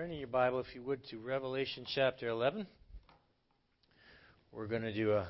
[0.00, 2.66] Turn in your Bible, if you would, to Revelation chapter 11.
[4.50, 5.28] We're going to do a,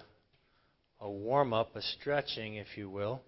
[1.00, 3.20] a warm up, a stretching, if you will,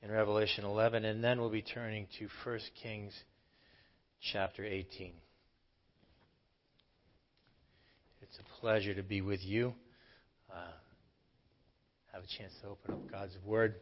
[0.00, 3.12] in Revelation 11, and then we'll be turning to 1 Kings
[4.32, 5.12] chapter 18.
[8.22, 9.74] It's a pleasure to be with you.
[10.48, 10.70] Uh,
[12.12, 13.74] have a chance to open up God's Word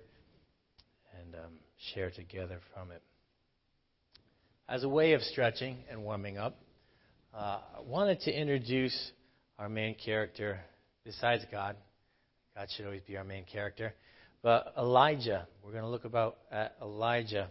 [1.21, 1.53] and um,
[1.93, 3.03] share together from it.
[4.71, 6.57] As a way of stretching and warming up,
[7.37, 8.97] uh, I wanted to introduce
[9.59, 10.61] our main character,
[11.05, 11.77] besides God.
[12.57, 13.93] God should always be our main character.
[14.43, 17.51] But Elijah, we're going to look about at Elijah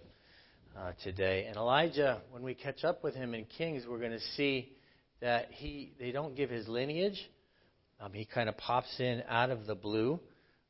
[0.78, 1.48] uh, today.
[1.48, 4.72] And Elijah, when we catch up with him in Kings, we're going to see
[5.20, 7.20] that he they don't give his lineage.
[8.00, 10.20] Um, he kind of pops in out of the blue,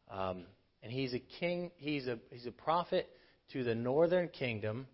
[0.09, 0.45] um,
[0.82, 1.70] and he's a king.
[1.76, 3.09] He's a he's a prophet
[3.52, 4.88] to the northern kingdom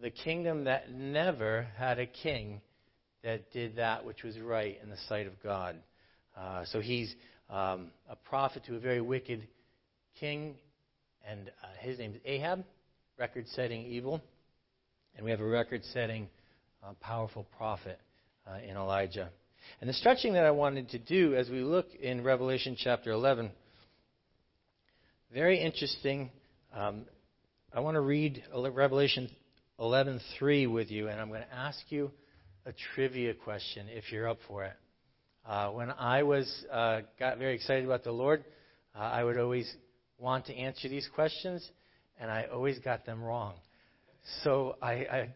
[0.00, 2.60] the kingdom that never had a king
[3.22, 5.76] that did that which was right in the sight of God.
[6.36, 7.14] Uh, so he's
[7.50, 9.46] um, a prophet to a very wicked
[10.18, 10.54] king,
[11.28, 12.64] and uh, his name is Ahab,
[13.18, 14.22] record setting evil.
[15.16, 16.28] And we have a record setting
[16.82, 17.98] uh, powerful prophet
[18.46, 19.28] uh, in Elijah.
[19.80, 23.50] And the stretching that I wanted to do as we look in Revelation chapter 11,
[25.32, 26.30] very interesting.
[26.74, 27.04] Um,
[27.72, 29.30] I want to read Revelation
[29.78, 32.10] 11:3 with you, and I'm going to ask you
[32.66, 34.76] a trivia question if you're up for it.
[35.46, 38.44] Uh, when I was uh, got very excited about the Lord,
[38.94, 39.72] uh, I would always
[40.18, 41.68] want to answer these questions,
[42.20, 43.54] and I always got them wrong.
[44.44, 45.28] So I, I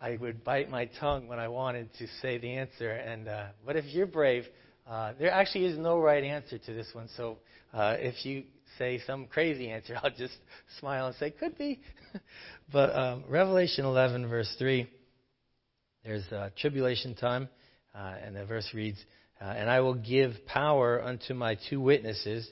[0.00, 2.90] I would bite my tongue when I wanted to say the answer.
[2.90, 4.44] And uh, but if you're brave,
[4.88, 7.08] uh, there actually is no right answer to this one.
[7.16, 7.36] So
[7.74, 8.44] uh, if you
[8.78, 10.36] say some crazy answer, I'll just
[10.78, 11.80] smile and say, could be.
[12.72, 14.88] but um, Revelation 11, verse 3,
[16.04, 16.24] there's
[16.56, 17.48] tribulation time,
[17.94, 18.98] uh, and the verse reads,
[19.40, 22.48] uh, And I will give power unto my two witnesses,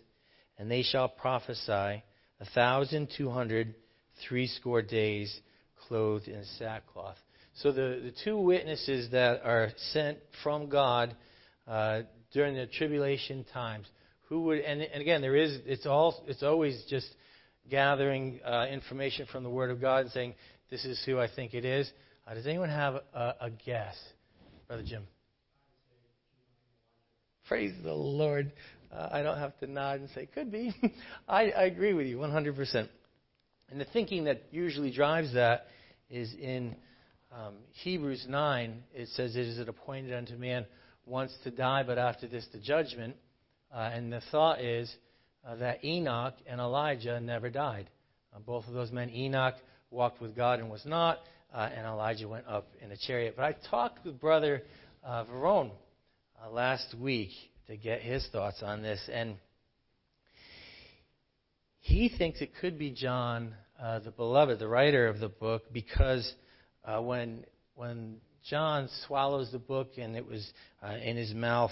[0.58, 2.02] and they shall prophesy
[2.40, 3.74] a thousand two hundred
[4.28, 5.40] threescore days
[5.86, 7.16] clothed in sackcloth.
[7.54, 11.16] So the, the two witnesses that are sent from God
[11.66, 13.86] uh, during the tribulation times,
[14.28, 17.06] who would and, and again there is it's all it's always just
[17.70, 20.34] gathering uh, information from the Word of God and saying
[20.70, 21.90] this is who I think it is.
[22.28, 23.96] Uh, does anyone have a, a guess,
[24.66, 25.06] Brother Jim?
[27.46, 28.52] Praise the Lord.
[28.92, 30.74] Uh, I don't have to nod and say could be.
[31.28, 32.88] I, I agree with you 100%.
[33.70, 35.68] And the thinking that usually drives that
[36.10, 36.76] is in
[37.32, 38.82] um, Hebrews 9.
[38.94, 40.66] It says, "It is appointed unto man
[41.06, 43.16] once to die, but after this the judgment."
[43.74, 44.94] Uh, and the thought is
[45.46, 47.88] uh, that Enoch and Elijah never died.
[48.34, 49.54] Uh, both of those men, Enoch
[49.90, 51.18] walked with God and was not,
[51.52, 53.34] uh, and Elijah went up in a chariot.
[53.36, 54.62] But I talked with Brother
[55.04, 55.70] uh, Verone
[56.42, 57.30] uh, last week
[57.66, 59.36] to get his thoughts on this, and
[61.80, 66.34] he thinks it could be John, uh, the beloved, the writer of the book, because
[67.00, 67.44] when
[67.74, 68.16] when
[68.48, 70.50] John swallows the book and it was
[71.02, 71.70] in his mouth,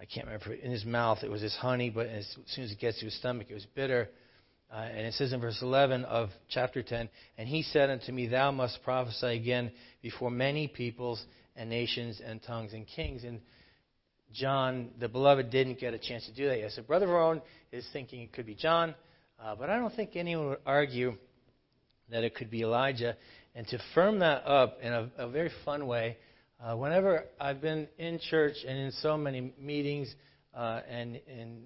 [0.00, 2.78] I can't remember, in his mouth it was his honey, but as soon as it
[2.78, 4.08] gets to his stomach, it was bitter.
[4.70, 7.08] Uh, and it says in verse 11 of chapter 10,
[7.38, 11.22] And he said unto me, Thou must prophesy again before many peoples
[11.56, 13.24] and nations and tongues and kings.
[13.24, 13.40] And
[14.32, 16.72] John, the beloved, didn't get a chance to do that yet.
[16.72, 17.40] So Brother Varone
[17.72, 18.94] is thinking it could be John,
[19.42, 21.14] uh, but I don't think anyone would argue
[22.10, 23.16] that it could be Elijah.
[23.54, 26.18] And to firm that up in a, a very fun way,
[26.62, 30.14] uh, whenever I've been in church and in so many meetings
[30.54, 31.62] uh, and in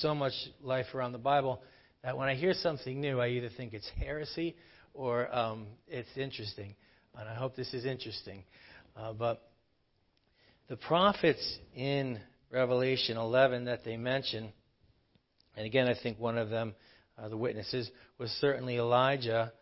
[0.00, 1.62] so much life around the Bible,
[2.02, 4.56] that when I hear something new, I either think it's heresy
[4.94, 6.74] or um, it's interesting.
[7.18, 8.44] And I hope this is interesting.
[8.96, 9.42] Uh, but
[10.68, 12.20] the prophets in
[12.52, 14.52] Revelation 11 that they mention,
[15.56, 16.74] and again, I think one of them,
[17.18, 19.52] uh, the witnesses, was certainly Elijah.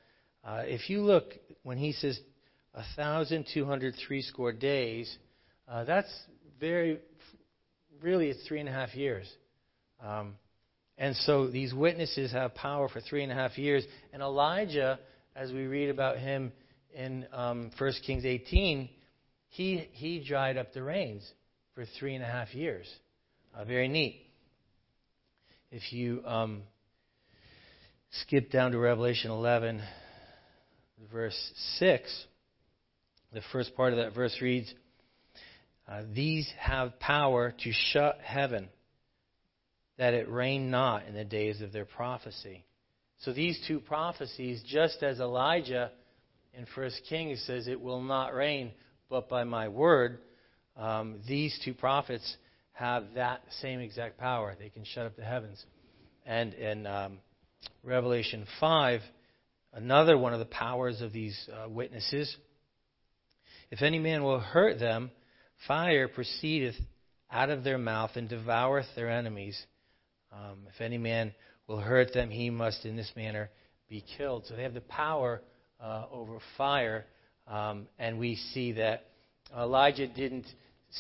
[0.45, 1.33] Uh, if you look,
[1.63, 2.21] when he says
[2.73, 5.17] 1,203 score days,
[5.69, 6.13] uh, that's
[6.61, 6.99] very,
[8.03, 9.27] really, it's three and a half years.
[10.05, 10.35] Um,
[10.99, 13.85] and so these witnesses have power for three and a half years.
[14.13, 14.99] And Elijah,
[15.35, 16.53] as we read about him
[16.95, 18.89] in um, 1 Kings 18,
[19.49, 21.29] he, he dried up the rains
[21.75, 22.87] for three and a half years.
[23.55, 24.23] Uh, very neat.
[25.71, 26.63] If you um,
[28.23, 29.83] skip down to Revelation 11,
[31.13, 32.25] verse 6,
[33.33, 34.73] the first part of that verse reads,
[35.89, 38.69] uh, These have power to shut heaven,
[39.99, 42.65] that it rain not in the days of their prophecy.
[43.21, 45.91] So these two prophecies, just as Elijah
[46.53, 48.73] in 1 Kings says, It will not rain
[49.09, 50.19] but by my word,
[50.77, 52.37] um, these two prophets
[52.73, 54.55] have that same exact power.
[54.59, 55.65] They can shut up the heavens.
[56.27, 57.19] And in um,
[57.83, 59.01] Revelation 5,
[59.73, 62.37] another one of the powers of these uh, witnesses
[63.71, 65.11] if any man will hurt them,
[65.67, 66.77] fire proceedeth
[67.31, 69.61] out of their mouth and devoureth their enemies.
[70.37, 71.33] Um, if any man
[71.67, 73.51] will hurt them, he must in this manner
[73.89, 74.45] be killed.
[74.47, 75.41] So they have the power
[75.81, 77.07] uh, over fire.
[77.49, 79.05] Um, and we see that
[79.57, 80.47] Elijah didn't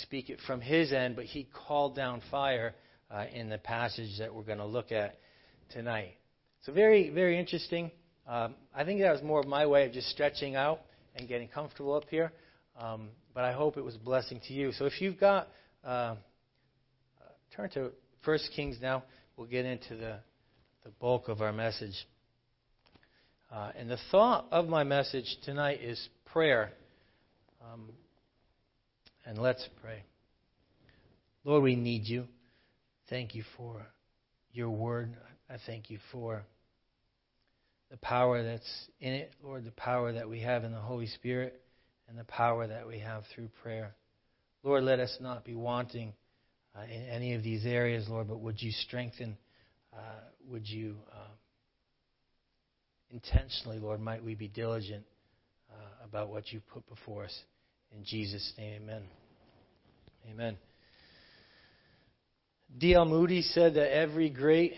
[0.02, 2.74] speak it from his end, but he called down fire
[3.10, 5.16] uh, in the passage that we're going to look at
[5.70, 6.16] tonight.
[6.62, 7.90] So, very, very interesting.
[8.26, 10.80] Um, I think that was more of my way of just stretching out
[11.14, 12.32] and getting comfortable up here.
[12.80, 14.72] Um, but I hope it was a blessing to you.
[14.72, 15.48] So, if you've got,
[15.84, 16.16] uh,
[17.54, 17.90] turn to
[18.26, 19.04] First Kings now.
[19.36, 20.18] We'll get into the,
[20.82, 21.94] the bulk of our message.
[23.52, 26.70] Uh, and the thought of my message tonight is prayer.
[27.62, 27.90] Um,
[29.26, 30.04] and let's pray.
[31.44, 32.24] Lord, we need you.
[33.10, 33.86] Thank you for
[34.52, 35.14] your word.
[35.50, 36.42] I thank you for
[37.90, 41.60] the power that's in it, Lord, the power that we have in the Holy Spirit,
[42.08, 43.94] and the power that we have through prayer.
[44.62, 46.14] Lord, let us not be wanting
[46.76, 49.36] uh, in any of these areas, Lord, but would you strengthen,
[49.92, 51.34] uh, would you uh,
[53.10, 55.04] intentionally, Lord, might we be diligent
[55.70, 57.38] uh, about what you put before us.
[57.96, 59.02] In Jesus' name, amen.
[60.30, 60.56] Amen.
[62.78, 63.04] D.L.
[63.04, 64.74] Moody said that every great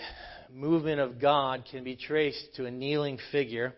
[0.53, 3.75] movement of God can be traced to a kneeling figure.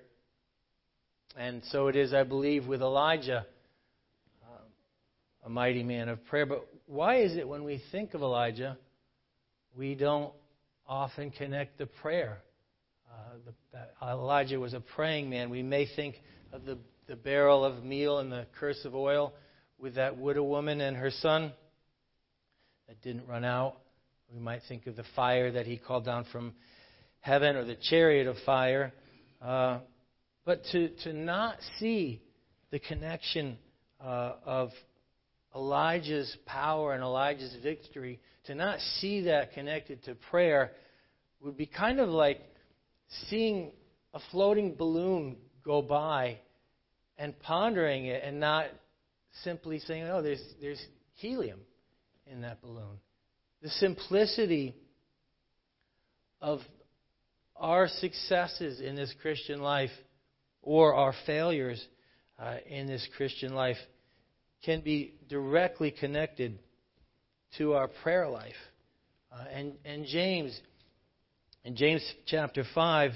[1.36, 3.44] And so it is, I believe, with Elijah, um,
[5.44, 6.46] a mighty man of prayer.
[6.46, 8.76] But why is it when we think of Elijah,
[9.76, 10.32] we don't
[10.86, 12.38] often connect the prayer?
[13.10, 15.50] Uh, the, Elijah was a praying man.
[15.50, 16.16] We may think
[16.52, 16.78] of the
[17.10, 19.34] the barrel of meal and the cruse of oil
[19.80, 21.52] with that widow woman and her son
[22.86, 23.78] that didn't run out.
[24.32, 26.54] We might think of the fire that he called down from
[27.18, 28.92] heaven or the chariot of fire.
[29.42, 29.80] Uh,
[30.44, 32.22] but to, to not see
[32.70, 33.58] the connection
[34.00, 34.70] uh, of
[35.54, 40.72] Elijah's power and Elijah's victory, to not see that connected to prayer,
[41.40, 42.40] would be kind of like
[43.28, 43.72] seeing
[44.14, 46.38] a floating balloon go by
[47.18, 48.66] and pondering it and not
[49.42, 50.82] simply saying, oh, there's, there's
[51.14, 51.60] helium
[52.26, 52.98] in that balloon.
[53.62, 54.74] The simplicity
[56.40, 56.60] of
[57.56, 59.90] our successes in this Christian life
[60.62, 61.84] or our failures
[62.38, 63.76] uh, in this Christian life
[64.64, 66.58] can be directly connected
[67.58, 68.54] to our prayer life.
[69.32, 70.58] Uh, and, and James,
[71.64, 73.12] in James chapter 5,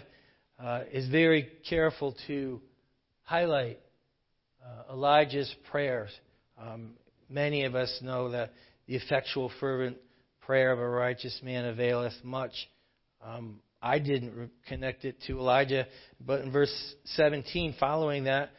[0.59, 2.61] uh, is very careful to
[3.23, 3.79] highlight
[4.65, 6.11] uh, Elijah's prayers.
[6.61, 6.93] Um,
[7.29, 8.53] many of us know that
[8.87, 9.97] the effectual, fervent
[10.41, 12.53] prayer of a righteous man availeth much.
[13.25, 15.87] Um, I didn't re- connect it to Elijah,
[16.25, 16.73] but in verse
[17.05, 18.51] 17, following that,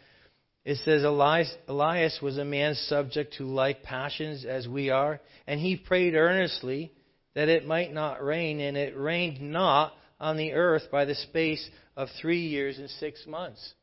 [0.65, 5.59] it says, Elias, Elias was a man subject to like passions as we are, and
[5.59, 6.91] he prayed earnestly
[7.35, 11.69] that it might not rain, and it rained not on the earth by the space
[11.95, 13.73] of three years and six months.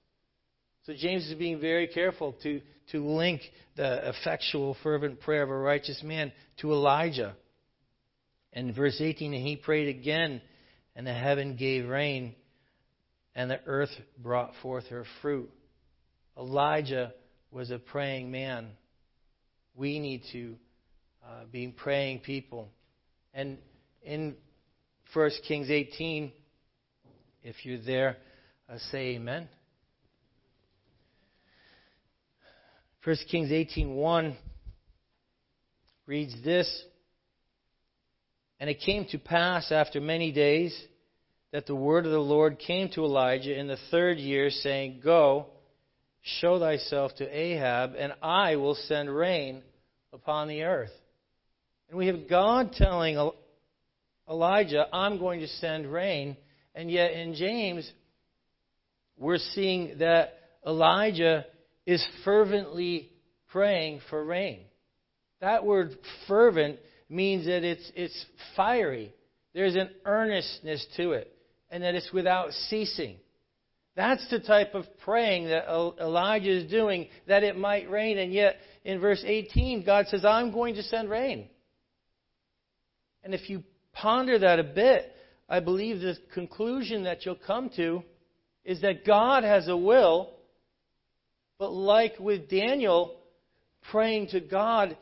[0.85, 3.43] So James is being very careful to, to link
[3.77, 6.33] the effectual, fervent prayer of a righteous man
[6.63, 7.37] to Elijah.
[8.53, 10.43] And verse 18, and he prayed again,
[10.97, 12.35] and the heaven gave rain,
[13.37, 15.51] and the earth brought forth her fruit.
[16.37, 17.13] Elijah
[17.51, 18.69] was a praying man.
[19.75, 20.57] We need to
[21.25, 22.69] uh, be praying people.
[23.35, 23.59] And
[24.03, 24.37] in
[25.13, 26.33] 1 Kings 18,
[27.43, 28.17] if you're there,
[28.69, 29.49] uh, say amen.
[33.05, 34.37] 1 Kings 18:1
[36.07, 36.85] reads this,
[38.61, 40.87] and it came to pass after many days
[41.51, 45.47] that the word of the Lord came to Elijah in the third year, saying, Go,
[46.23, 49.63] show thyself to Ahab, and I will send rain
[50.13, 50.93] upon the earth.
[51.89, 53.19] And we have God telling
[54.29, 56.37] Elijah, I'm going to send rain.
[56.75, 57.91] And yet in James,
[59.19, 61.45] we're seeing that Elijah
[61.87, 63.11] is fervently
[63.49, 64.61] praying for rain.
[65.41, 65.97] That word
[66.29, 68.27] fervent means that it's, it's
[68.57, 69.13] fiery.
[69.55, 71.37] There's an earnestness to it,
[71.69, 73.17] and that it's without ceasing.
[73.95, 78.19] That's the type of praying that Elijah is doing, that it might rain.
[78.19, 81.49] And yet, in verse 18, God says, I'm going to send rain.
[83.23, 85.13] And if you ponder that a bit,
[85.49, 88.03] I believe the conclusion that you'll come to
[88.65, 90.31] is that God has a will
[91.63, 93.15] but like with Daniel
[93.93, 94.97] praying to God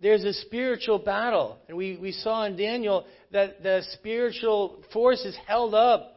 [0.00, 1.58] there's a spiritual battle.
[1.68, 6.15] And we, we saw in Daniel that the spiritual force is held up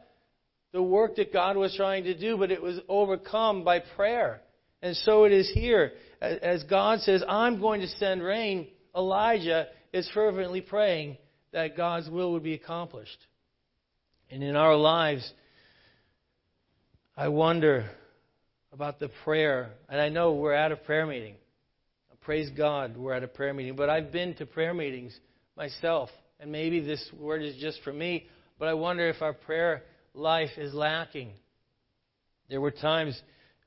[0.71, 4.41] the work that God was trying to do, but it was overcome by prayer.
[4.81, 5.93] And so it is here.
[6.21, 11.17] As God says, I'm going to send rain, Elijah is fervently praying
[11.51, 13.17] that God's will would be accomplished.
[14.29, 15.29] And in our lives,
[17.17, 17.89] I wonder
[18.71, 19.71] about the prayer.
[19.89, 21.35] And I know we're at a prayer meeting.
[22.21, 23.75] Praise God, we're at a prayer meeting.
[23.75, 25.17] But I've been to prayer meetings
[25.57, 26.09] myself.
[26.39, 28.27] And maybe this word is just for me,
[28.59, 31.31] but I wonder if our prayer life is lacking.
[32.49, 33.19] There were times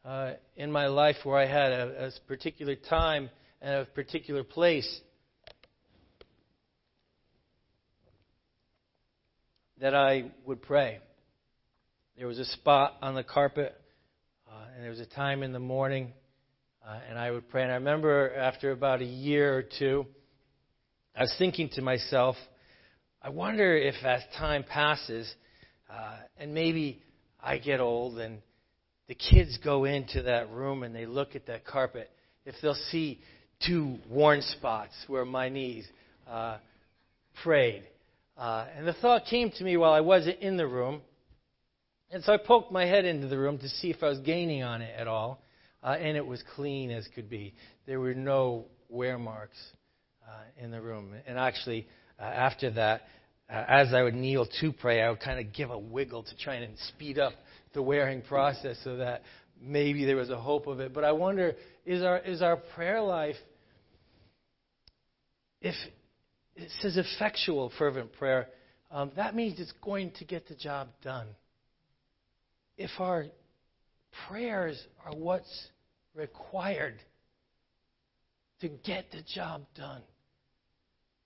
[0.05, 3.31] uh, in my life where I had a, a particular time
[3.61, 5.01] and a particular place
[9.81, 11.01] that I would pray.
[12.17, 13.75] There was a spot on the carpet,
[14.49, 16.13] uh, and there was a time in the morning,
[16.87, 17.63] uh, and I would pray.
[17.63, 20.07] And I remember after about a year or two,
[21.17, 22.37] I was thinking to myself,
[23.21, 25.33] I wonder if as time passes,
[25.93, 27.03] uh, and maybe
[27.43, 28.39] I get old and
[29.09, 32.11] the kids go into that room and they look at that carpet,
[32.47, 33.21] if they'll see
[33.67, 35.87] two worn spots where my knees
[36.29, 36.59] uh,
[37.43, 37.83] prayed.
[38.37, 41.03] Uh, and the thought came to me while I wasn't in the room.
[42.11, 44.63] And so I poked my head into the room to see if I was gaining
[44.63, 45.43] on it at all.
[45.83, 47.55] Uh, and it was clean as could be.
[47.87, 49.59] There were no wear marks
[50.27, 51.13] uh, in the room.
[51.27, 51.87] And actually,
[52.19, 53.03] uh, after that,
[53.53, 56.55] as I would kneel to pray, I would kind of give a wiggle to try
[56.55, 57.35] and speed up
[57.75, 59.23] the wearing process so that
[59.61, 60.95] maybe there was a hope of it.
[60.95, 61.53] But I wonder
[61.85, 63.37] is our, is our prayer life,
[65.61, 65.75] if
[66.57, 68.49] it says effectual, fervent prayer,
[68.91, 71.27] um, that means it's going to get the job done.
[72.79, 73.27] If our
[74.29, 75.69] prayers are what's
[76.15, 76.95] required
[78.63, 80.03] to get the job done,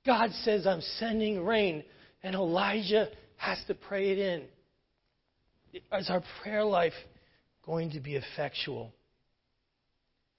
[0.05, 1.85] God says, I'm sending rain
[2.27, 3.07] and Elijah
[3.37, 4.43] has to pray it in.
[5.93, 6.93] Is our prayer life
[7.65, 8.93] going to be effectual?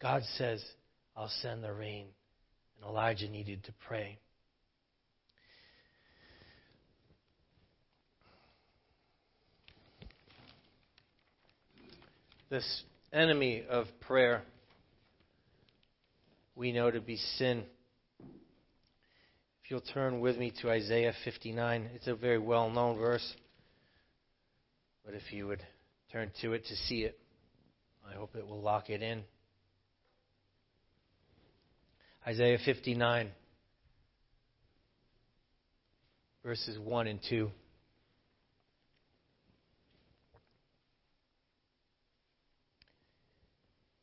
[0.01, 0.61] God says,
[1.15, 2.07] I'll send the rain.
[2.75, 4.19] And Elijah needed to pray.
[12.49, 14.41] This enemy of prayer
[16.53, 17.63] we know to be sin.
[19.69, 23.35] You'll turn with me to Isaiah 59, it's a very well known verse.
[25.03, 25.61] But if you would
[26.09, 27.19] turn to it to see it,
[28.09, 29.23] I hope it will lock it in.
[32.25, 33.29] Isaiah 59,
[36.45, 37.51] verses 1 and 2.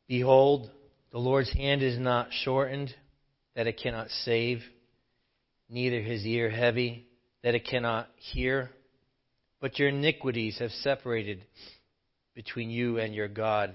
[0.07, 0.69] Behold,
[1.11, 2.93] the Lord's hand is not shortened
[3.55, 4.61] that it cannot save
[5.69, 7.07] neither his ear heavy,
[7.43, 8.69] that it cannot hear.
[9.61, 11.43] But your iniquities have separated
[12.33, 13.73] between you and your God,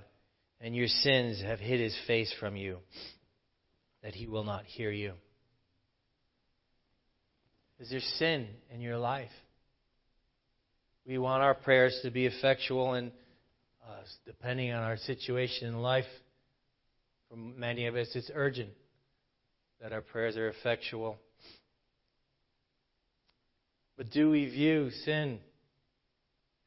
[0.60, 2.78] and your sins have hid his face from you,
[4.02, 5.14] that he will not hear you.
[7.78, 9.30] Is there sin in your life?
[11.06, 13.10] We want our prayers to be effectual, and
[13.82, 16.04] uh, depending on our situation in life,
[17.30, 18.70] for many of us, it's urgent
[19.80, 21.16] that our prayers are effectual.
[24.00, 25.40] But do we view sin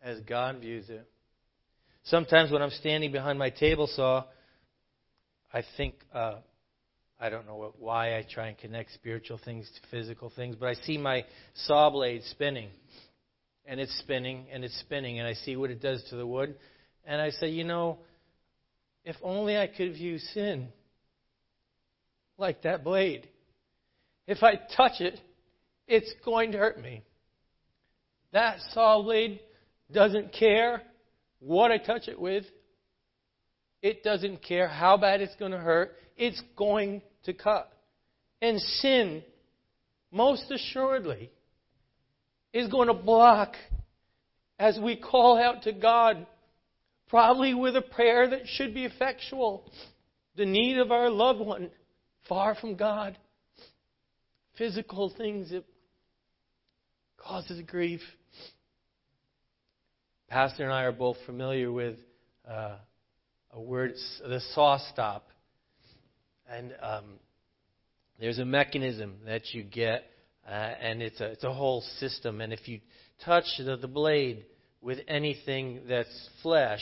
[0.03, 1.09] as God views it?
[2.03, 4.25] Sometimes when I'm standing behind my table saw,
[5.51, 6.35] I think, uh,
[7.19, 10.67] I don't know what, why I try and connect spiritual things to physical things, but
[10.69, 11.25] I see my
[11.55, 12.69] saw blade spinning.
[13.65, 16.53] And it's spinning and it's spinning, and I see what it does to the wood.
[17.03, 17.97] And I say, you know,
[19.05, 20.67] if only I could view sin
[22.37, 23.27] like that blade.
[24.27, 25.19] If I touch it,
[25.87, 27.01] it's going to hurt me.
[28.33, 29.39] That saw blade
[29.91, 30.81] doesn't care
[31.39, 32.45] what I touch it with.
[33.81, 35.95] It doesn't care how bad it's going to hurt.
[36.17, 37.71] It's going to cut.
[38.41, 39.23] And sin,
[40.11, 41.31] most assuredly,
[42.53, 43.55] is going to block
[44.59, 46.25] as we call out to God,
[47.09, 49.71] probably with a prayer that should be effectual,
[50.35, 51.69] the need of our loved one
[52.27, 53.17] far from God,
[54.57, 55.65] physical things that
[57.17, 58.01] causes grief.
[60.33, 61.97] Pastor and I are both familiar with
[62.49, 62.77] uh,
[63.51, 65.21] a word, the SawStop.
[66.49, 67.03] And um,
[68.19, 70.05] there's a mechanism that you get,
[70.47, 72.41] uh, and it's a, it's a whole system.
[72.41, 72.79] And if you
[73.23, 74.45] touch the, the blade
[74.81, 76.81] with anything that's flesh,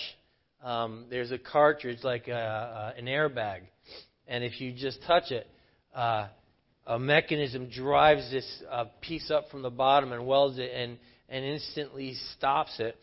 [0.63, 3.63] um, there's a cartridge like a, a, an airbag.
[4.29, 5.45] And if you just touch it,
[5.93, 6.27] uh,
[6.87, 11.43] a mechanism drives this uh, piece up from the bottom and welds it and, and
[11.43, 12.95] instantly stops it.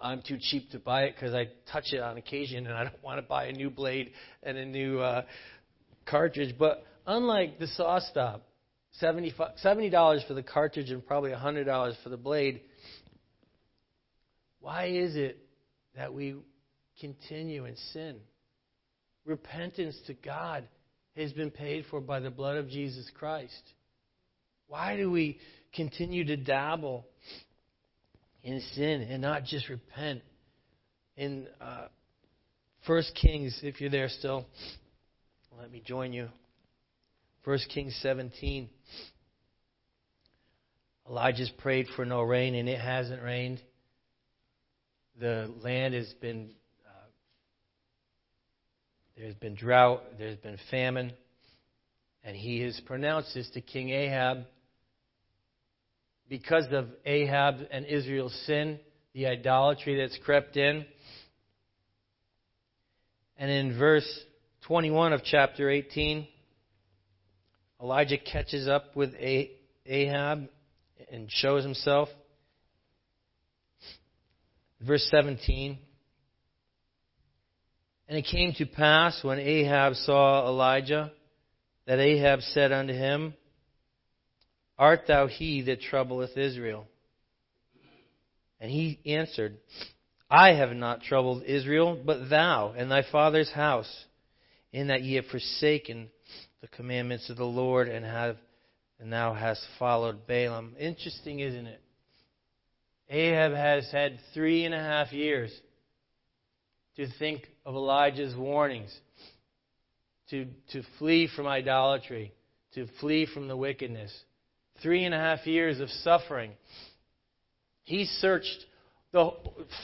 [0.00, 3.02] I'm too cheap to buy it because I touch it on occasion and I don't
[3.02, 5.22] want to buy a new blade and a new uh,
[6.06, 6.54] cartridge.
[6.58, 8.46] But unlike the saw stop,
[9.02, 12.60] $70 for the cartridge and probably $100 for the blade,
[14.60, 15.38] why is it
[15.96, 16.36] that we
[17.00, 18.16] continue in sin?
[19.24, 20.66] Repentance to God
[21.16, 23.62] has been paid for by the blood of Jesus Christ.
[24.68, 25.38] Why do we
[25.74, 27.06] continue to dabble
[28.42, 30.22] in sin and not just repent?
[31.16, 31.86] In uh,
[32.86, 34.46] 1 Kings, if you're there still,
[35.58, 36.28] let me join you.
[37.44, 38.68] 1 Kings 17.
[41.08, 43.60] Elijah's prayed for no rain, and it hasn't rained.
[45.18, 46.52] The land has been
[46.86, 47.08] uh,
[49.16, 51.12] there's been drought, there's been famine,
[52.22, 54.44] and he has pronounced this to King Ahab.
[56.30, 58.80] Because of Ahab and Israel's sin,
[59.12, 60.86] the idolatry that's crept in.
[63.36, 64.08] And in verse
[64.62, 66.26] 21 of chapter 18,
[67.82, 69.12] Elijah catches up with
[69.84, 70.48] Ahab
[71.10, 72.08] and shows himself.
[74.80, 75.78] Verse 17
[78.10, 81.12] and it came to pass when Ahab saw Elijah
[81.86, 83.34] that Ahab said unto him,
[84.80, 86.86] Art thou he that troubleth Israel?
[88.58, 89.58] And he answered,
[90.30, 94.06] I have not troubled Israel, but thou and thy father's house,
[94.72, 96.08] in that ye have forsaken
[96.62, 98.36] the commandments of the Lord and have
[98.98, 100.76] and thou hast followed Baalim.
[100.78, 101.80] Interesting, isn't it?
[103.08, 105.52] Ahab has had three and a half years
[106.96, 108.94] to think of Elijah's warnings
[110.30, 112.32] to, to flee from idolatry,
[112.74, 114.12] to flee from the wickedness.
[114.82, 116.52] Three and a half years of suffering.
[117.84, 118.64] He searched
[119.12, 119.32] the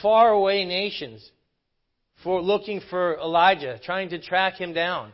[0.01, 1.29] faraway nations
[2.23, 5.11] for looking for Elijah, trying to track him down.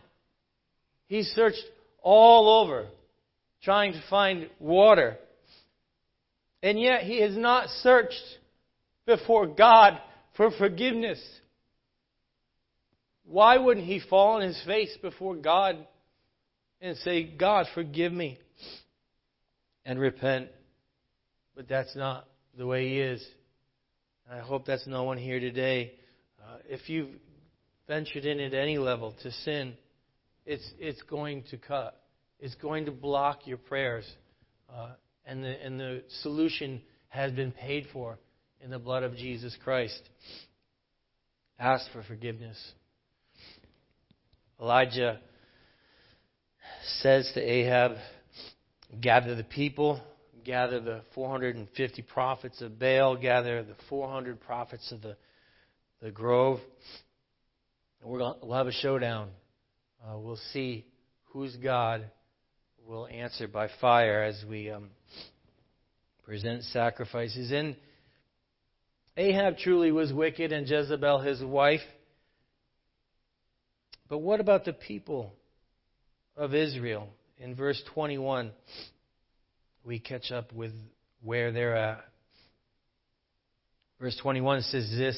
[1.07, 1.63] He searched
[2.01, 2.87] all over,
[3.61, 5.17] trying to find water.
[6.61, 8.23] And yet he has not searched
[9.05, 9.99] before God
[10.37, 11.21] for forgiveness.
[13.25, 15.85] Why wouldn't he fall on his face before God
[16.79, 18.39] and say, God, forgive me
[19.85, 20.49] and repent?
[21.55, 23.25] But that's not the way he is.
[24.31, 25.93] I hope that's no one here today.
[26.41, 27.09] Uh, if you've
[27.87, 29.73] ventured in at any level to sin,
[30.45, 31.99] it's, it's going to cut.
[32.39, 34.09] It's going to block your prayers.
[34.73, 34.91] Uh,
[35.25, 38.17] and, the, and the solution has been paid for
[38.61, 40.01] in the blood of Jesus Christ.
[41.59, 42.57] Ask for forgiveness.
[44.59, 45.19] Elijah
[47.01, 47.93] says to Ahab,
[49.01, 50.01] Gather the people,
[50.43, 55.17] gather the 450 prophets of Baal, gather the 400 prophets of the,
[56.01, 56.59] the grove.
[58.03, 59.29] We're going we'll have a showdown.
[60.05, 60.85] Uh, we'll see
[61.31, 62.09] whose God
[62.85, 64.89] will answer by fire as we um,
[66.23, 67.51] present sacrifices.
[67.51, 67.77] And
[69.15, 71.81] Ahab truly was wicked, and Jezebel, his wife,
[74.09, 75.33] but what about the people
[76.35, 77.09] of Israel?
[77.37, 78.51] In verse 21,
[79.83, 80.71] we catch up with
[81.21, 82.05] where they're at.
[83.99, 85.17] Verse 21 says this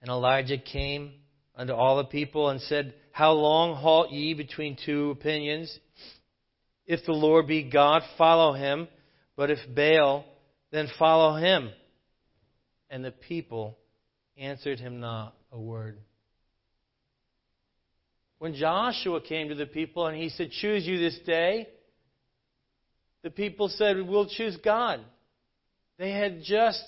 [0.00, 1.12] And Elijah came
[1.54, 5.76] unto all the people and said, How long halt ye between two opinions?
[6.86, 8.88] If the Lord be God, follow him,
[9.36, 10.24] but if Baal,
[10.72, 11.70] then follow him.
[12.88, 13.76] And the people
[14.38, 15.98] answered him not a word.
[18.38, 21.68] When Joshua came to the people and he said, Choose you this day,
[23.22, 25.00] the people said, We'll choose God.
[25.98, 26.82] They had just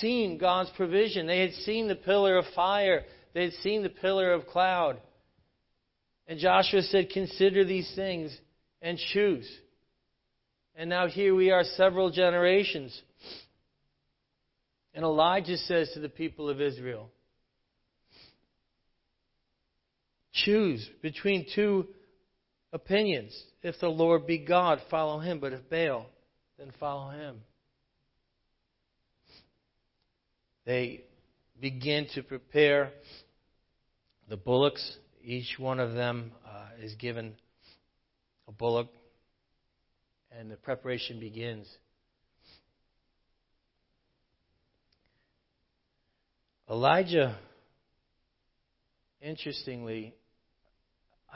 [0.00, 3.02] seen God's provision, they had seen the pillar of fire,
[3.34, 5.00] they had seen the pillar of cloud.
[6.26, 8.36] And Joshua said, Consider these things
[8.80, 9.50] and choose.
[10.76, 12.98] And now here we are, several generations.
[14.94, 17.10] And Elijah says to the people of Israel,
[20.34, 21.86] choose between two
[22.72, 23.40] opinions.
[23.62, 25.38] If the Lord be God, follow him.
[25.38, 26.06] But if Baal,
[26.58, 27.40] then follow him.
[30.66, 31.04] They
[31.60, 32.90] begin to prepare
[34.28, 34.98] the bullocks.
[35.22, 37.34] Each one of them uh, is given
[38.48, 38.88] a bullock,
[40.30, 41.66] and the preparation begins.
[46.68, 47.38] Elijah,
[49.20, 50.14] interestingly,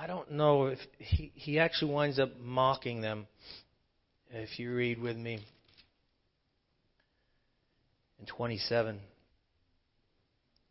[0.01, 3.27] I don't know if he, he actually winds up mocking them.
[4.31, 5.41] If you read with me
[8.21, 9.01] in 27,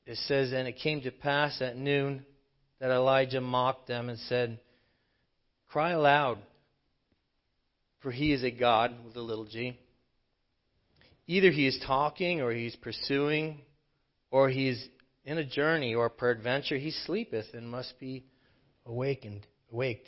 [0.05, 2.25] it says, And it came to pass at noon
[2.79, 4.59] that Elijah mocked them and said,
[5.67, 6.37] Cry aloud,
[7.99, 9.77] for he is a God with a little g.
[11.25, 13.59] Either he is talking, or he is pursuing,
[14.31, 14.87] or he is
[15.25, 18.23] in a journey, or peradventure he sleepeth and must be
[18.88, 20.08] awakened, awaked.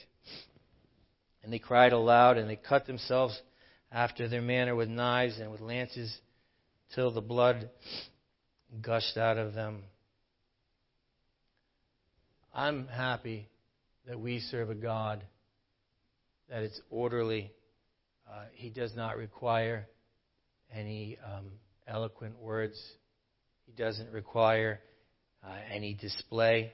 [1.44, 3.40] And they cried aloud, and they cut themselves
[3.92, 6.16] after their manner with knives and with lances,
[6.96, 7.70] till the blood
[8.82, 9.84] gushed out of them.
[12.54, 13.48] I'm happy
[14.08, 15.24] that we serve a God
[16.50, 17.52] that it's orderly.
[18.30, 19.88] Uh, he does not require
[20.74, 21.46] any um,
[21.88, 22.80] eloquent words.
[23.66, 24.80] He doesn't require
[25.44, 26.74] uh, any display.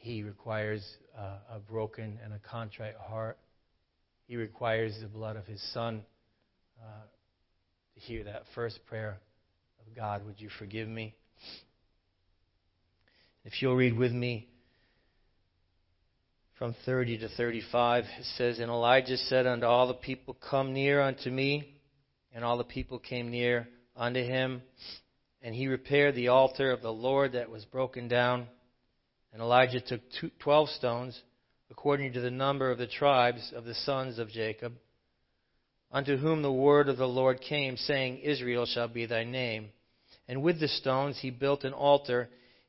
[0.00, 0.82] He requires
[1.16, 3.36] uh, a broken and a contrite heart.
[4.26, 6.02] He requires the blood of his Son
[6.82, 7.02] uh,
[7.94, 9.18] to hear that first prayer
[9.78, 11.14] of God, would you forgive me?
[13.44, 14.48] If you'll read with me
[16.58, 21.02] from 30 to 35, it says, And Elijah said unto all the people, Come near
[21.02, 21.74] unto me.
[22.34, 24.62] And all the people came near unto him.
[25.42, 28.46] And he repaired the altar of the Lord that was broken down.
[29.32, 30.00] And Elijah took
[30.38, 31.20] twelve stones,
[31.70, 34.72] according to the number of the tribes of the sons of Jacob,
[35.92, 39.68] unto whom the word of the Lord came, saying, Israel shall be thy name.
[40.28, 42.28] And with the stones he built an altar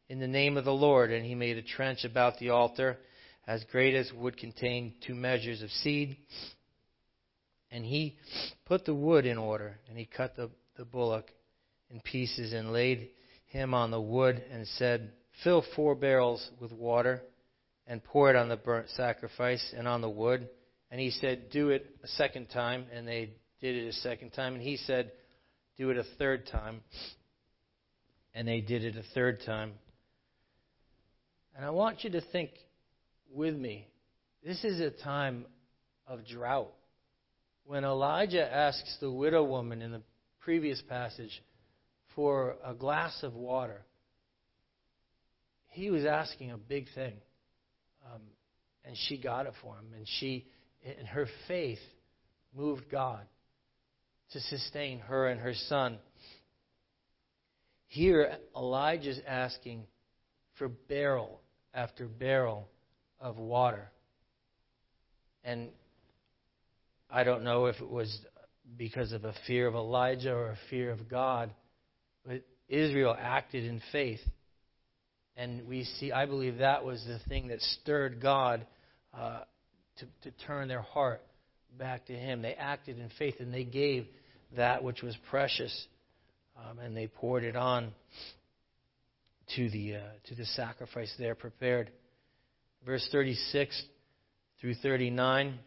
[0.10, 2.98] in the name of the Lord, and he made a trench about the altar,
[3.48, 6.18] as great as would contain two measures of seed.
[7.72, 8.18] And he
[8.66, 11.32] put the wood in order, and he cut the, the bullock
[11.90, 13.10] in pieces, and laid
[13.48, 15.12] him on the wood, and said,
[15.44, 17.22] Fill four barrels with water
[17.88, 20.48] and pour it on the burnt sacrifice and on the wood.
[20.92, 22.86] And he said, Do it a second time.
[22.94, 24.54] And they did it a second time.
[24.54, 25.12] And he said,
[25.78, 26.82] Do it a third time.
[28.34, 29.74] And they did it a third time.
[31.56, 32.52] And I want you to think
[33.34, 33.88] with me
[34.44, 35.46] this is a time
[36.08, 36.72] of drought.
[37.66, 40.02] When Elijah asks the widow woman in the
[40.40, 41.42] previous passage
[42.16, 43.84] for a glass of water,
[45.72, 47.14] he was asking a big thing.
[48.06, 48.22] Um,
[48.86, 49.88] and she got it for him.
[49.96, 50.46] And she,
[50.84, 51.80] in her faith,
[52.56, 53.26] moved God
[54.34, 55.98] to sustain her and her son.
[57.88, 59.86] Here, Elijah's asking
[60.58, 61.42] for barrel
[61.74, 62.68] after barrel
[63.20, 63.90] of water.
[65.44, 65.70] And
[67.10, 68.20] I don't know if it was
[68.78, 71.52] because of a fear of Elijah or a fear of God,
[72.26, 74.22] but Israel acted in faith.
[75.42, 78.64] And we see, I believe that was the thing that stirred God
[79.12, 79.40] uh,
[79.98, 81.24] to, to turn their heart
[81.80, 82.44] back to Him.
[82.44, 84.06] They acted in faith and they gave
[84.56, 85.88] that which was precious
[86.56, 87.92] um, and they poured it on
[89.56, 91.90] to the, uh, to the sacrifice there prepared.
[92.86, 93.82] Verse 36
[94.60, 95.58] through 39.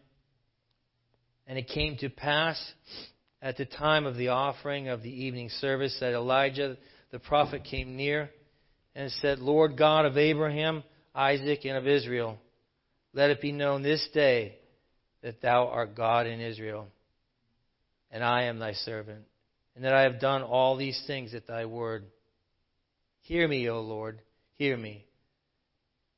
[1.47, 2.57] And it came to pass
[3.41, 6.77] at the time of the offering of the evening service that Elijah
[7.11, 8.29] the prophet came near
[8.95, 12.37] and said, Lord God of Abraham, Isaac, and of Israel,
[13.13, 14.57] let it be known this day
[15.21, 16.87] that thou art God in Israel,
[18.11, 19.25] and I am thy servant,
[19.75, 22.05] and that I have done all these things at thy word.
[23.21, 24.21] Hear me, O Lord,
[24.55, 25.05] hear me,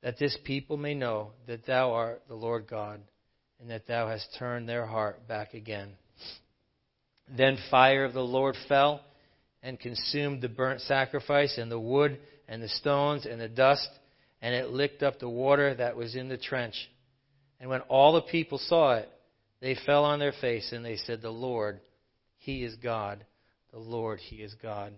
[0.04, 3.00] that this people may know that thou art the Lord God,
[3.60, 5.94] and that thou hast turned their heart back again.
[7.36, 9.02] Then fire of the Lord fell
[9.64, 13.90] and consumed the burnt sacrifice and the wood and the stones and the dust,
[14.42, 16.76] and it licked up the water that was in the trench.
[17.60, 19.10] And when all the people saw it,
[19.60, 21.80] they fell on their face and they said, The Lord,
[22.38, 23.26] He is God.
[23.72, 24.94] The Lord, He is God.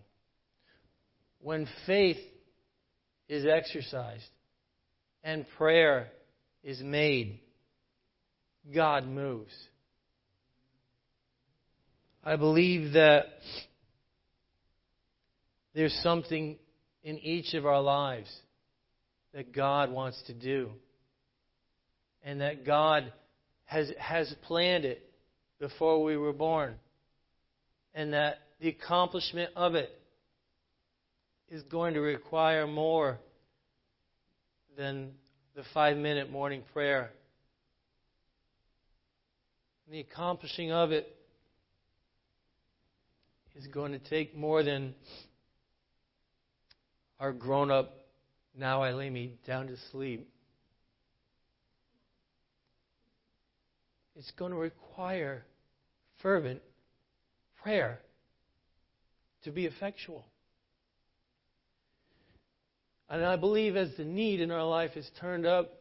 [1.42, 2.18] When faith
[3.30, 4.30] is exercised
[5.24, 6.08] and prayer
[6.64, 7.40] is made,
[8.74, 9.54] God moves.
[12.24, 13.26] I believe that
[15.74, 16.58] there's something
[17.04, 18.30] in each of our lives
[19.34, 20.70] that God wants to do.
[22.24, 23.12] And that God
[23.66, 25.10] has, has planned it
[25.60, 26.76] before we were born.
[27.94, 29.90] And that the accomplishment of it
[31.50, 33.20] is going to require more
[34.78, 35.12] than
[35.56, 37.12] the five minute morning prayer.
[39.86, 41.16] And the accomplishing of it
[43.56, 44.94] is going to take more than
[47.20, 47.94] are grown up.
[48.58, 50.30] Now I lay me down to sleep.
[54.16, 55.46] It's going to require
[56.22, 56.62] fervent
[57.62, 58.00] prayer
[59.44, 60.26] to be effectual.
[63.10, 65.72] And I believe as the need in our life is turned up,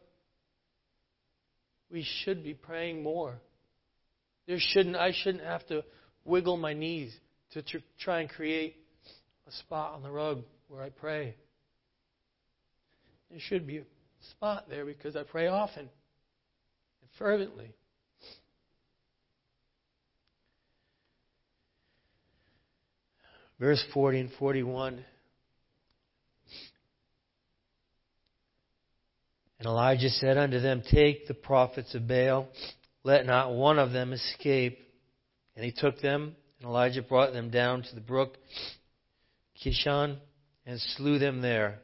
[1.91, 3.35] we should be praying more.
[4.47, 5.83] There shouldn't I shouldn't have to
[6.25, 7.13] wiggle my knees
[7.51, 8.77] to tr- try and create
[9.47, 11.35] a spot on the rug where I pray.
[13.29, 13.83] There should be a
[14.31, 17.73] spot there because I pray often and fervently.
[23.59, 25.03] Verse 40 and 41.
[29.57, 32.47] And Elijah said unto them, Take the prophets of Baal,
[33.03, 34.79] let not one of them escape.
[35.57, 38.37] And he took them, and Elijah brought them down to the brook
[39.61, 40.19] Kishon,
[40.69, 41.79] and slew them there.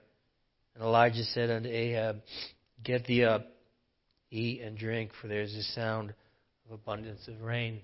[0.76, 2.22] And Elijah said unto Ahab,
[2.84, 3.48] Get thee up,
[4.30, 6.14] eat and drink, for there is a sound
[6.68, 7.82] of abundance of rain.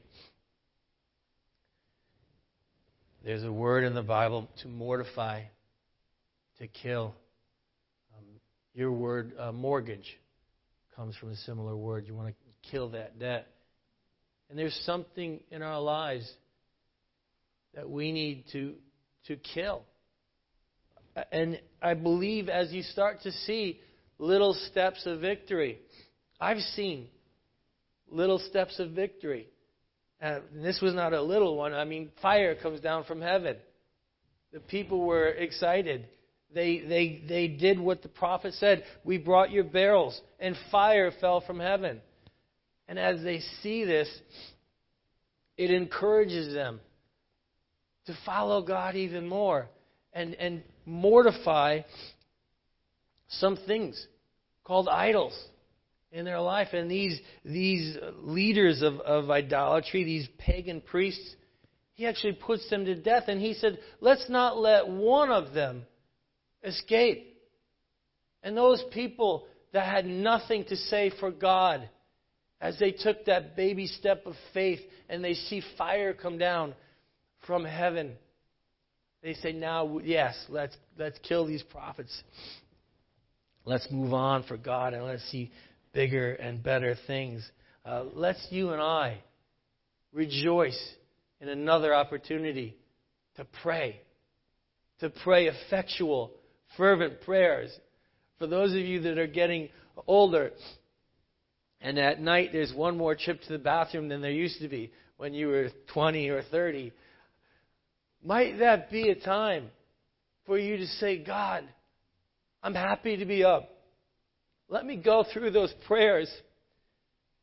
[3.25, 5.41] There's a word in the Bible to mortify,
[6.59, 7.15] to kill.
[8.15, 8.25] Um,
[8.75, 10.19] your word, uh, mortgage,
[10.95, 12.05] comes from a similar word.
[12.05, 13.47] You want to kill that debt.
[14.51, 16.31] And there's something in our lives
[17.73, 18.75] that we need to,
[19.25, 19.81] to kill.
[21.31, 23.79] And I believe as you start to see
[24.17, 25.79] little steps of victory,
[26.39, 27.07] I've seen
[28.09, 29.47] little steps of victory.
[30.21, 31.73] Uh, this was not a little one.
[31.73, 33.57] I mean, fire comes down from heaven.
[34.53, 36.07] The people were excited.
[36.53, 38.83] They, they, they did what the prophet said.
[39.03, 42.01] We brought your barrels, and fire fell from heaven.
[42.87, 44.09] And as they see this,
[45.57, 46.81] it encourages them
[48.07, 49.69] to follow God even more
[50.13, 51.81] and, and mortify
[53.27, 54.07] some things
[54.63, 55.37] called idols
[56.11, 56.69] in their life.
[56.73, 61.35] And these, these leaders of, of idolatry, these pagan priests,
[61.93, 63.23] he actually puts them to death.
[63.27, 65.83] And he said, Let's not let one of them
[66.63, 67.27] escape.
[68.43, 71.87] And those people that had nothing to say for God,
[72.59, 76.75] as they took that baby step of faith and they see fire come down
[77.47, 78.17] from heaven,
[79.21, 82.23] they say, Now, yes, let's, let's kill these prophets.
[83.65, 85.51] Let's move on for God and let's see
[85.93, 87.47] bigger and better things.
[87.85, 89.19] Uh, let's you and I
[90.11, 90.79] rejoice
[91.39, 92.75] in another opportunity
[93.35, 94.01] to pray,
[94.99, 96.31] to pray effectual,
[96.77, 97.71] fervent prayers.
[98.39, 99.69] For those of you that are getting
[100.07, 100.51] older,
[101.79, 104.91] and at night there's one more trip to the bathroom than there used to be
[105.17, 106.91] when you were 20 or 30,
[108.23, 109.69] might that be a time
[110.45, 111.63] for you to say, God,
[112.63, 113.69] I'm happy to be up.
[114.69, 116.31] Let me go through those prayers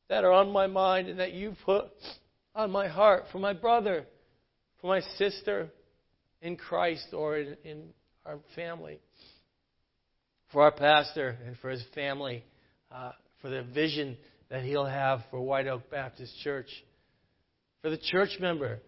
[0.08, 1.86] that are on my mind and that you put
[2.54, 4.06] on my heart for my brother,
[4.80, 5.68] for my sister
[6.40, 7.82] in Christ or in, in
[8.24, 8.98] our family,
[10.52, 12.44] for our pastor and for his family,
[12.90, 13.12] uh,
[13.42, 14.16] for the vision
[14.50, 16.68] that he'll have for White Oak Baptist Church,
[17.82, 18.78] for the church member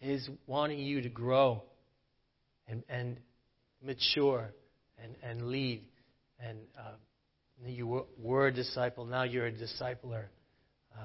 [0.00, 1.62] is wanting you to grow
[2.66, 3.18] and, and
[3.82, 4.50] mature
[5.02, 5.82] and, and lead
[6.40, 6.92] and uh,
[7.66, 10.24] you were a disciple, now you're a discipler.
[10.96, 11.02] Uh,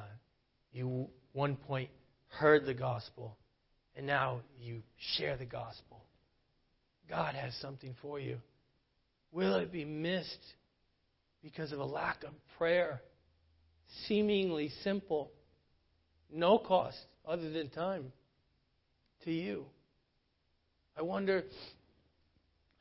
[0.72, 1.90] you, one point,
[2.28, 3.38] heard the gospel,
[3.96, 4.82] and now you
[5.18, 6.04] share the gospel.
[7.10, 8.38] God has something for you.
[9.32, 10.46] Will it be missed
[11.44, 13.02] because of a lack of prayer?
[14.08, 15.32] Seemingly simple,
[16.32, 18.12] no cost other than time
[19.26, 19.66] to you.
[20.98, 21.44] I wonder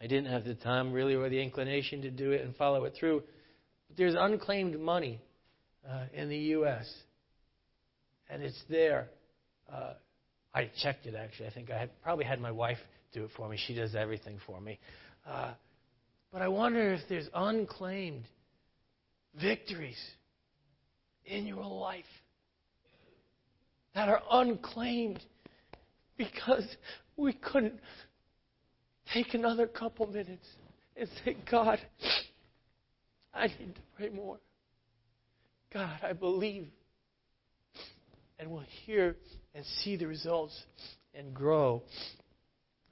[0.01, 2.95] I didn't have the time really or the inclination to do it and follow it
[2.99, 3.23] through.
[3.89, 5.21] But there's unclaimed money
[5.89, 6.93] uh, in the U.S.
[8.29, 9.09] and it's there.
[9.73, 9.95] Uh,
[10.55, 11.47] I checked it actually.
[11.47, 12.79] I think I had, probably had my wife
[13.13, 13.59] do it for me.
[13.67, 14.79] She does everything for me.
[15.27, 15.53] Uh,
[16.33, 18.25] but I wonder if there's unclaimed
[19.41, 20.01] victories
[21.25, 22.05] in your life
[23.95, 25.21] that are unclaimed
[26.17, 26.67] because
[27.17, 27.81] we couldn't
[29.13, 30.47] take another couple minutes
[30.97, 31.79] and say, God,
[33.35, 34.39] I need to pray more.
[35.73, 36.69] God, I believe.
[38.39, 39.17] And we'll hear
[39.55, 40.59] and see the results
[41.15, 41.83] and grow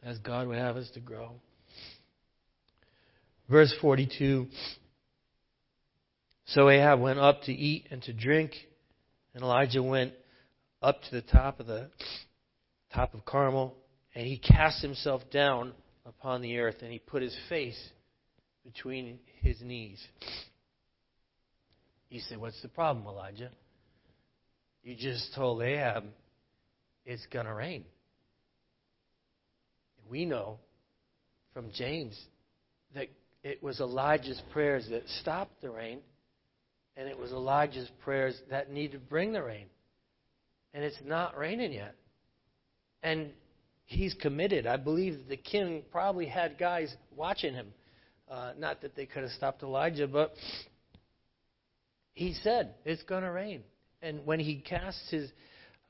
[0.02, 1.32] as God would have us to grow.
[3.48, 4.46] Verse 42
[6.46, 8.52] So Ahab went up to eat and to drink,
[9.34, 10.12] and Elijah went
[10.82, 11.90] up to the top of the
[12.94, 13.76] top of Carmel,
[14.14, 15.72] and he cast himself down
[16.04, 17.78] upon the earth, and he put his face
[18.64, 20.02] between his knees.
[22.08, 23.50] He said, What's the problem, Elijah?
[24.82, 26.04] You just told Ahab
[27.04, 27.84] it's going to rain.
[30.08, 30.58] We know
[31.54, 32.18] from James
[32.94, 33.08] that
[33.42, 36.00] it was Elijah's prayers that stopped the rain,
[36.96, 39.66] and it was Elijah's prayers that needed to bring the rain.
[40.74, 41.94] And it's not raining yet.
[43.02, 43.30] And
[43.86, 44.66] he's committed.
[44.66, 47.72] I believe the king probably had guys watching him.
[48.30, 50.32] Uh, not that they could have stopped Elijah, but
[52.12, 53.62] he said it's going to rain.
[54.02, 55.30] And when he cast his,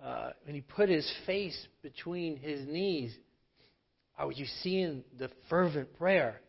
[0.02, 3.14] uh, when he put his face between his knees,
[4.18, 6.40] are you seeing the fervent prayer?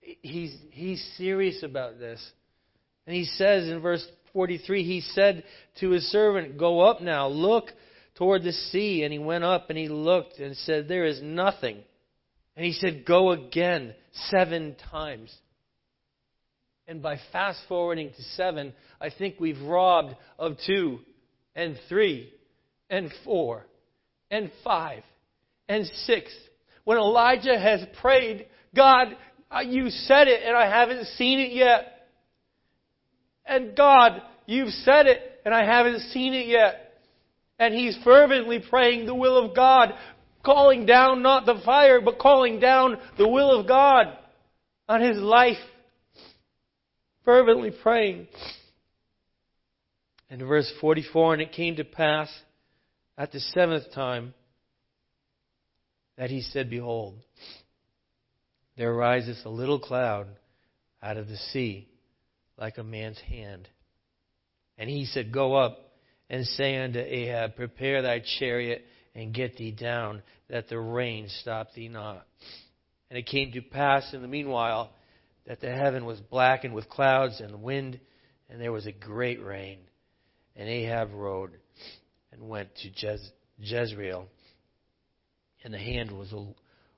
[0.00, 2.24] He's he's serious about this,
[3.06, 5.44] and he says in verse 43, he said
[5.80, 7.70] to his servant, "Go up now, look."
[8.18, 11.78] Toward the sea, and he went up and he looked and said, There is nothing.
[12.56, 13.94] And he said, Go again
[14.30, 15.34] seven times.
[16.88, 20.98] And by fast forwarding to seven, I think we've robbed of two
[21.54, 22.32] and three
[22.90, 23.66] and four
[24.30, 25.04] and five
[25.68, 26.32] and six.
[26.84, 29.08] When Elijah has prayed, God,
[29.50, 32.08] uh, you said it and I haven't seen it yet.
[33.44, 36.87] And God, you've said it and I haven't seen it yet
[37.58, 39.94] and he's fervently praying the will of God,
[40.44, 44.16] calling down not the fire, but calling down the will of God
[44.88, 45.58] on his life.
[47.24, 48.28] Fervently praying.
[50.30, 52.28] And verse 44, and it came to pass
[53.16, 54.34] at the seventh time
[56.16, 57.16] that he said, Behold,
[58.76, 60.28] there arises a little cloud
[61.02, 61.88] out of the sea
[62.56, 63.68] like a man's hand.
[64.76, 65.87] And he said, Go up
[66.30, 71.72] and say unto Ahab, Prepare thy chariot and get thee down, that the rain stop
[71.74, 72.26] thee not.
[73.10, 74.92] And it came to pass in the meanwhile
[75.46, 77.98] that the heaven was blackened with clouds and wind,
[78.50, 79.78] and there was a great rain.
[80.56, 81.52] And Ahab rode
[82.32, 84.28] and went to Jez- Jezreel.
[85.64, 86.32] And the hand was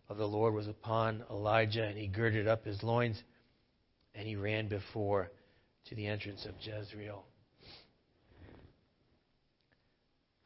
[0.08, 3.22] of the Lord was upon Elijah, and he girded up his loins,
[4.14, 5.30] and he ran before
[5.86, 7.24] to the entrance of Jezreel.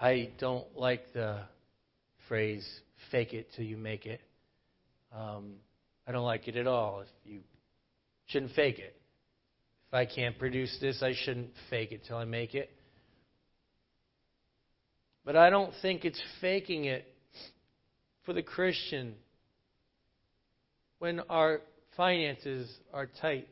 [0.04, 1.38] I don't like the
[2.28, 2.62] phrase
[3.10, 4.20] "fake it till you make it."
[5.10, 5.54] Um,
[6.06, 7.00] I don't like it at all.
[7.00, 7.40] If you
[8.26, 8.94] shouldn't fake it.
[9.88, 12.70] If I can't produce this, I shouldn't fake it till I make it.
[15.24, 17.06] But I don't think it's faking it
[18.26, 19.14] for the Christian
[20.98, 21.62] when our
[21.96, 23.48] finances are tight,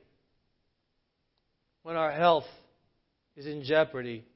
[1.83, 2.45] when our health
[3.37, 4.27] is in jeopardy,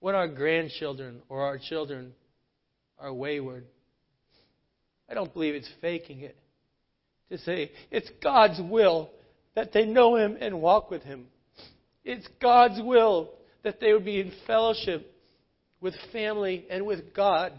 [0.00, 2.12] when our grandchildren or our children
[2.98, 3.64] are wayward.
[5.08, 6.36] I don't believe it's faking it
[7.30, 9.10] to say it's God's will
[9.54, 11.26] that they know Him and walk with Him.
[12.04, 13.30] It's God's will
[13.62, 15.12] that they would be in fellowship
[15.80, 17.52] with family and with God.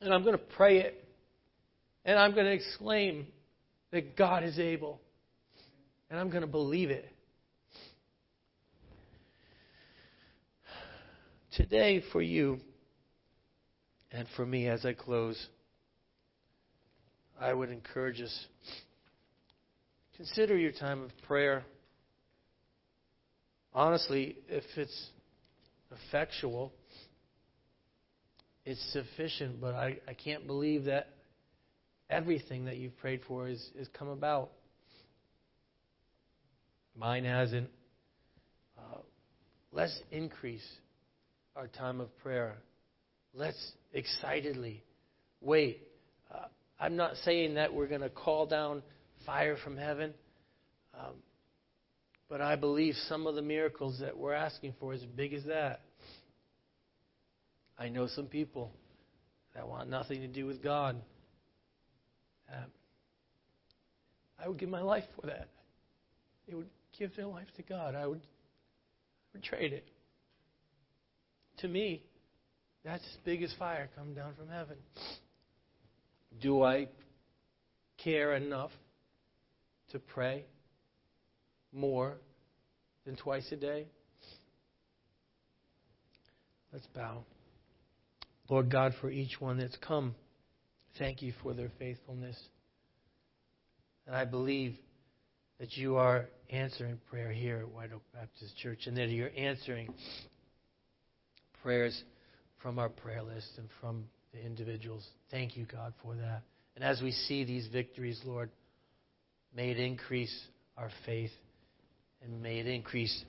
[0.00, 1.04] And I'm going to pray it.
[2.04, 3.26] And I'm going to exclaim
[3.92, 5.00] that God is able.
[6.10, 7.08] And I'm going to believe it.
[11.56, 12.58] Today for you
[14.10, 15.48] and for me as I close,
[17.40, 18.46] I would encourage us
[20.16, 21.64] consider your time of prayer.
[23.74, 25.08] Honestly, if it's
[26.08, 26.72] effectual,
[28.64, 31.08] it's sufficient, but I, I can't believe that
[32.08, 34.50] everything that you've prayed for is, is come about.
[36.96, 37.70] Mine hasn't.
[38.78, 38.98] Uh,
[39.72, 40.66] let's increase
[41.56, 42.56] our time of prayer.
[43.34, 44.82] Let's excitedly
[45.40, 45.82] wait.
[46.32, 46.46] Uh,
[46.80, 48.82] I'm not saying that we're going to call down
[49.26, 50.14] fire from heaven,
[50.98, 51.14] um,
[52.28, 55.44] but I believe some of the miracles that we're asking for is as big as
[55.44, 55.80] that.
[57.78, 58.70] I know some people
[59.54, 60.96] that want nothing to do with God.
[62.52, 62.70] Um,
[64.42, 65.48] I would give my life for that.
[66.48, 66.68] They would
[66.98, 67.94] give their life to God.
[67.94, 69.86] I would, I would trade it
[71.62, 72.02] to me,
[72.84, 74.76] that's as big as fire coming down from heaven.
[76.40, 76.88] Do I
[78.02, 78.70] care enough
[79.92, 80.44] to pray
[81.72, 82.14] more
[83.06, 83.86] than twice a day?
[86.72, 87.24] Let's bow.
[88.48, 90.14] Lord God, for each one that's come,
[90.98, 92.36] thank you for their faithfulness.
[94.06, 94.74] And I believe
[95.60, 99.94] that you are answering prayer here at White Oak Baptist Church and that you're answering
[101.62, 102.02] prayers
[102.62, 105.06] from our prayer list and from the individuals.
[105.30, 106.42] Thank you, God, for that.
[106.74, 108.50] And as we see these victories, Lord,
[109.54, 110.34] may it increase
[110.76, 111.30] our faith
[112.22, 113.24] and may it increase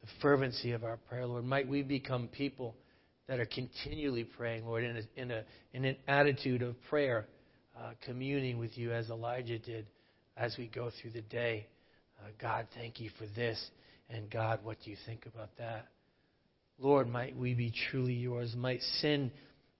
[0.00, 1.44] the fervency of our prayer, Lord.
[1.44, 2.74] Might we become people
[3.26, 7.26] that are continually praying, Lord, in, a, in, a, in an attitude of prayer,
[7.76, 9.86] uh, communing with you as Elijah did
[10.36, 11.66] as we go through the day.
[12.20, 13.70] Uh, God, thank you for this.
[14.08, 15.88] And God, what do you think about that?
[16.78, 18.54] Lord, might we be truly yours.
[18.56, 19.30] Might sin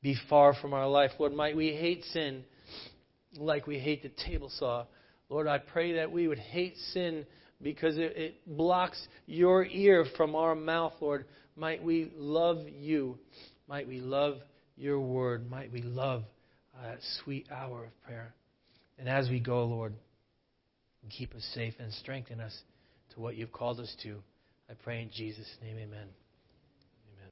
[0.02, 1.10] be far from our life.
[1.18, 2.44] Lord, might we hate sin
[3.38, 4.86] like we hate the table saw.
[5.28, 7.26] Lord, I pray that we would hate sin
[7.62, 11.26] because it, it blocks your ear from our mouth, Lord.
[11.56, 13.18] Might we love you.
[13.68, 14.36] Might we love
[14.76, 15.50] your word.
[15.50, 16.22] Might we love
[16.82, 18.34] that sweet hour of prayer.
[18.98, 19.94] And as we go, Lord,
[21.10, 22.56] keep us safe and strengthen us
[23.14, 24.16] to what you've called us to.
[24.68, 26.08] I pray in Jesus' name, amen.